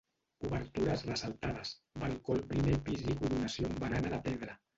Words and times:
Obertures 0.45 1.03
ressaltades, 1.09 1.73
balcó 2.05 2.33
al 2.39 2.41
primer 2.55 2.79
pis 2.89 3.05
i 3.13 3.17
coronació 3.21 3.71
amb 3.71 3.87
barana 3.87 4.17
de 4.17 4.23
pedra. 4.31 4.59